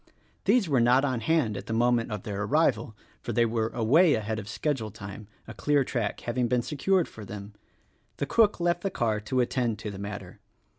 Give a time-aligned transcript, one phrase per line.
[0.45, 4.15] These were not on hand at the moment of their arrival; for they were away
[4.15, 7.53] ahead of schedule time— a clear track having been secured for them.
[8.17, 10.39] The cook left the car to attend to the matter.